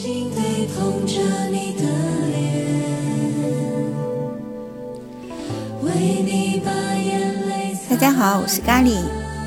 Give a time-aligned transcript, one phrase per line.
[0.00, 1.82] 心被捧着你的
[2.30, 2.38] 脸，
[5.82, 8.94] 为你把眼泪大家好，我是咖喱，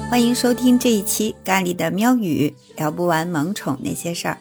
[0.10, 4.40] 欢迎收听这一期咖喱的喵语，聊不完萌宠那些事儿。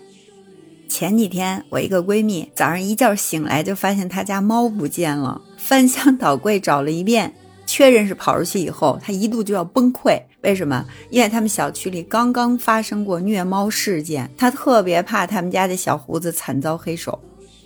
[0.88, 7.32] 前几天我一个闺蜜早上一觉醒来就发现她家猫不见了，翻箱倒柜找了一遍，
[7.70, 10.20] 确认是跑出去以后，他一度就要崩溃。
[10.42, 10.84] 为什么？
[11.08, 17.16] 因为他们小区里刚刚发生过虐猫事件，他特别怕他们家的小胡子惨遭黑手。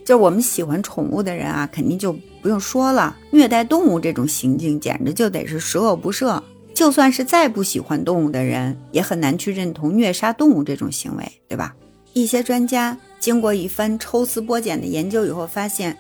[0.04, 6.38] 就我们喜欢宠物的人啊，肯定就不用说了，虐待动物这种行径简直就得是十恶不赦。
[6.74, 11.74] 就算是再不喜欢动物的人，也很难去认同虐杀动物这种行为，对吧？
[12.12, 15.96] 一些专家经过一番抽丝剥茧的研究以后，发现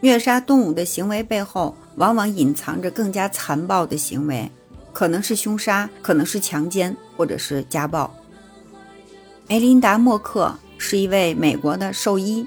[0.00, 4.50] 虐杀动物的行为背后，往往隐藏着更加残暴的行为，
[4.92, 8.12] 可能是凶杀，可能是强奸，或者是家暴。
[9.48, 12.46] 梅琳达·默克是一位美国的兽医，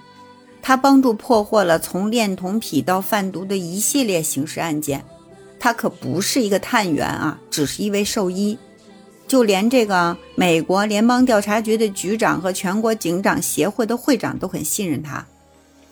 [0.61, 5.03] 他帮助破获了从恋童癖到贩毒的一系列刑事案件。
[5.59, 8.57] 他可不是一个探员啊，只是一位兽医。
[9.27, 15.25] 就连这个美国联邦调查局的局长和全国警长协会的会长都很信任他。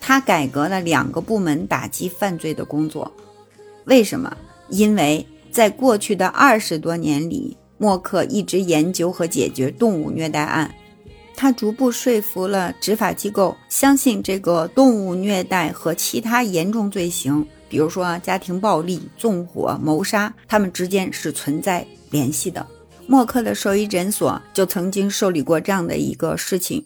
[0.00, 3.10] 他改革了两个部门打击犯罪的工作。
[3.84, 4.36] 为什么？
[4.68, 10.72] 因为在过去的二十多年里，默克一直研究和解决动物虐待案。
[11.34, 22.66] 他逐步说服了执法机构，相信这个动物虐待和其他严重罪行，比如说家庭暴力、纵火、谋杀，他们之间是存在联系的。
[23.06, 26.84] 默克的兽医诊所就曾经受理过这样的一个事情：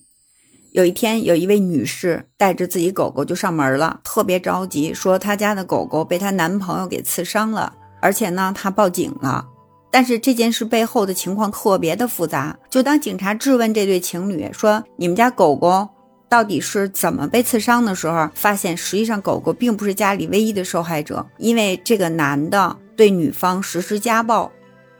[0.75, 9.47] 有一天，有一位女士带着自己狗狗就上门了，特别着急，说她家的狗狗被她男朋友给刺伤了，而且呢，她报警了。
[9.93, 12.59] 但是这件事背后的情况特别的复杂。
[12.69, 15.89] 就当警察质问这对情侣说：“你们家狗狗
[16.29, 24.51] 到底是怎么被刺伤的时候”，发现实际上狗狗并不是家里唯一的受害者，因为这个男的对女方实施家暴。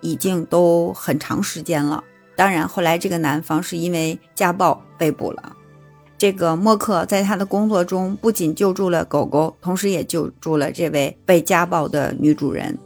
[0.01, 2.05] 已经都很长时间了。
[2.37, 5.57] 当然，后来这个男方是因为家暴被捕了。
[6.17, 12.79] 这个默克在他的工作中不仅救助了狗狗，同时也救助了这位被家暴的女主人。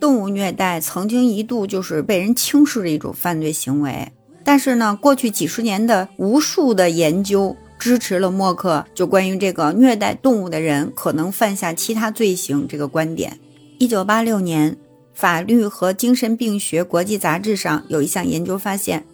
[0.00, 13.38] 动物虐待曾经一度就是被人轻视的一种犯罪行为，但是呢，过去几十年的无数的研究支持了默克就关于这个虐待动物的人可能犯下其他罪行这个观点。
[13.78, 14.76] 一九八六年。
[15.16, 19.04] 法律和精神病学国际杂志上有一项研究发现，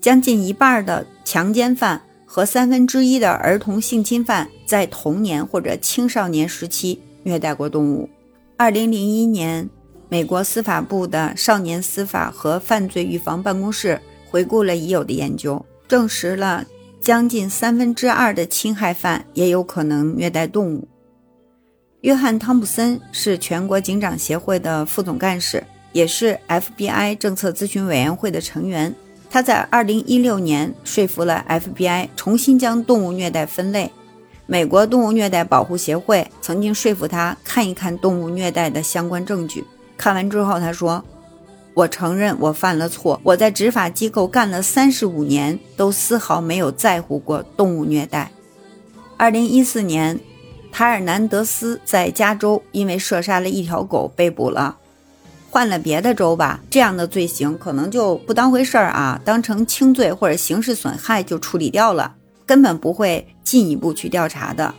[0.00, 2.00] 将近一半的强奸犯
[2.34, 8.08] 和三分之一的儿童性侵犯在童年或者青少年时期虐待过动物。
[8.56, 9.68] 二零零一年，
[10.08, 14.00] 美国司法部的少年司法和犯罪预防办公室
[14.30, 16.64] 回顾了已有的研究，证实了
[17.02, 20.88] 将近三分之二的侵害犯也有可能虐待动物。
[22.00, 28.94] 约翰·汤普森是全国警长协会的副总干事，也是 FBI 政策咨询委员会的成员。
[29.32, 33.90] 他在2016年说服了 FBI 重新将动物虐待分类。
[34.44, 39.64] 美国动物虐待保护协会曾经说服他看一看动物虐待的相关证据。
[39.96, 41.02] 看完之后，他说
[41.72, 43.18] ：“我承认我犯了错。
[43.22, 48.30] 我在执法机构干了三十五年，都丝毫没有在乎过动物虐待。
[49.16, 50.20] ”2014 年。
[50.74, 54.78] 塔尔南德斯在加州因为射杀了一条狗被捕了，
[55.52, 62.14] 换了别的州吧，这样的罪行可能就不当回事儿啊，当成轻罪或者刑事损害就处理掉了，
[62.46, 64.74] 根本不会进一步去调查的。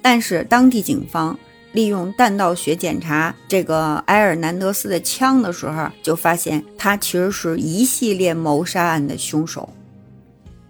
[0.00, 1.36] 但是当地警方
[1.72, 9.68] 利用弹道学检查这个埃尔南德斯的枪的时候，就发现他其实是一系列谋杀案的凶手。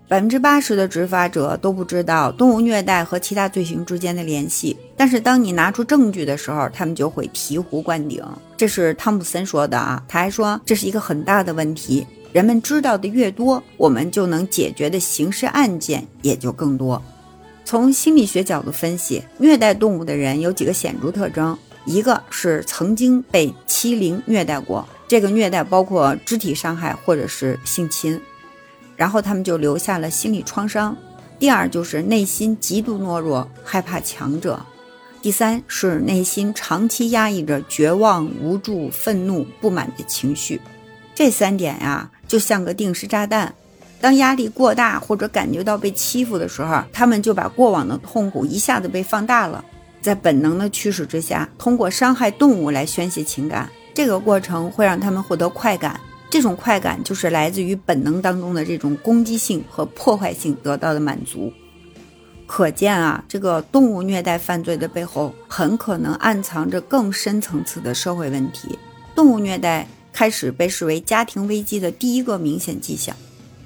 [0.09, 8.23] 百分之八十的执法者都不知道动物虐待和其他罪行之间的联系，但是当你拿出证据的时候，他们就会醍醐灌顶。
[8.57, 12.07] 这是汤普森说的啊，他还说这是一个很大的问题。
[12.31, 17.03] 人们知道的越多，我们就能解决的刑事案件也就更多。
[17.65, 21.57] 从心理学角度分析，虐待动物的人有几个显著特征：
[21.87, 28.21] 一个是曾经被欺凌虐待过，这个虐待包括肢体伤害或者是性侵。
[28.97, 30.97] 然后他们就留下了心理创伤。
[31.39, 34.61] 第二就是内心极度懦弱，害怕强者。
[35.21, 40.61] 第三是内心长期压抑着绝望、无助、愤怒、不满的情绪。
[41.15, 43.55] 这三点呀，就像个定时炸弹。
[44.01, 49.65] 当压力过大或者感觉到被欺负的时候，他们就把过往的痛苦一下子被放大了，
[50.01, 53.69] 在本能的驱使之下，通过伤害动物来宣泄情感。
[53.95, 56.01] 这个过程会让他们获得快感。
[56.33, 61.53] 这种快感就是来自于本能当中的这种攻击性和破坏性得到的满足。
[62.47, 68.79] 可见啊，这个动物虐待犯罪的背后，很可能暗藏着更深层次的社会问题。
[69.15, 73.15] 动物虐待开始被视为家庭危机的第一个明显迹象。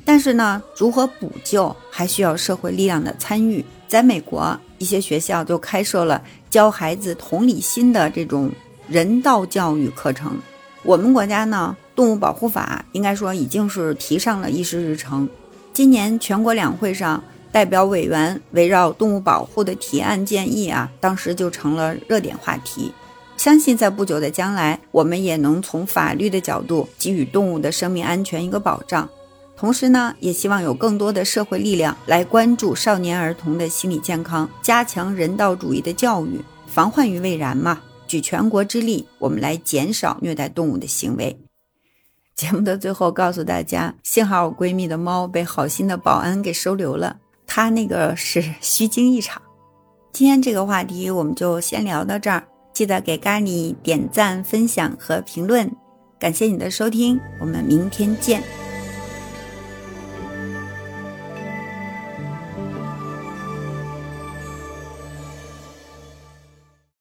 [0.05, 3.65] 但是呢，如何补救，还需要社会力量的参与。
[3.87, 6.21] 在美国，一些学校就开设了
[6.51, 8.51] 教孩子同理心的这种
[8.89, 10.37] 人道教育课程。
[10.83, 15.28] 我们国家呢，动物保护法应该说已经是提上了议事日程。
[15.72, 22.93] 今年全国两会上，代表委员围绕动物保护的提案建议啊，当时就成了热点话题。
[23.37, 29.08] 相信在不久的将来，我们也能从法律的角度给予动物的生命安全一个保障。
[29.56, 37.81] 同时呢，也希望有更多的社会力量来关注少年儿童的心理健康，加强人道主义的教育，防患于未然嘛。
[38.06, 41.37] 举全国之力，我们来减少虐待动物的行为。
[42.37, 47.17] 节目的最后告诉大家， 幸好我闺蜜的猫被好心的保安给收留了，
[47.47, 49.41] 她那个是虚惊一场。
[50.12, 55.71] 今天这个话题我们就先聊到这儿，记得给咖喱点赞、分享和评论，
[56.19, 58.43] 感谢你的收听，我们明天见。